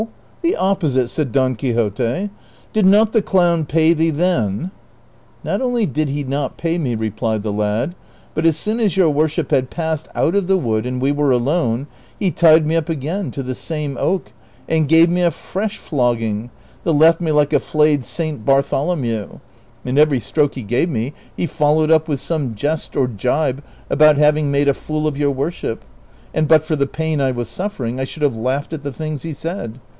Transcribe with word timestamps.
the 0.41 0.55
opposite?" 0.55 1.07
said 1.09 1.31
Don 1.31 1.55
Quixote;" 1.55 2.31
did 2.73 2.87
not 2.87 3.11
the 3.13 3.21
clown 3.21 3.63
pay 3.65 3.93
thee 3.93 4.09
then?"'' 4.09 4.71
Xot 5.45 5.61
only 5.61 5.85
did 5.85 6.09
he 6.09 6.23
not 6.23 6.57
pay 6.57 6.79
me," 6.79 6.95
replied 6.95 7.43
the 7.43 7.53
lad," 7.53 7.93
but 8.33 8.43
as 8.43 8.57
soon 8.57 8.79
as 8.79 8.97
your 8.97 9.11
worship 9.11 9.51
had 9.51 9.69
passed 9.69 10.07
ox;t 10.15 10.35
of 10.35 10.47
the 10.47 10.57
wood 10.57 10.87
and 10.87 10.99
we 10.99 11.11
were 11.11 11.29
alone, 11.29 11.85
he 12.19 12.31
tied 12.31 12.65
me 12.65 12.75
up 12.75 12.89
again 12.89 13.29
to 13.29 13.43
the 13.43 13.53
same 13.53 13.95
oak 13.99 14.33
and 14.67 14.87
gave 14.89 15.11
me 15.11 15.21
a 15.21 15.29
fresh 15.29 15.77
flog 15.77 16.17
ging, 16.17 16.49
that 16.83 16.93
left 16.93 17.21
me 17.21 17.31
like 17.31 17.53
a 17.53 17.59
flayed 17.59 18.03
Saint 18.03 18.43
Bartholomew; 18.43 19.37
and 19.85 19.99
every 19.99 20.19
stroke 20.19 20.55
he 20.55 20.63
gave 20.63 20.89
me 20.89 21.13
he 21.37 21.45
followed 21.45 21.91
up 21.91 22.07
Avith 22.07 22.17
some 22.17 22.55
jest 22.55 22.95
or 22.95 23.07
gibe 23.07 23.61
about 23.91 24.17
having 24.17 24.49
made 24.49 24.67
a 24.67 24.73
fool 24.73 25.05
of 25.05 25.15
your 25.19 25.31
worship, 25.31 25.85
and 26.33 26.47
but 26.47 26.65
for 26.65 26.75
the 26.75 26.87
pain 26.87 27.21
I 27.21 27.29
was 27.29 27.47
suffering 27.47 27.99
I 27.99 28.05
should 28.05 28.23
have 28.23 28.35
laughed 28.35 28.73
at 28.73 28.81
the 28.81 28.91
things 28.91 29.21
he 29.21 29.33
said. 29.33 29.79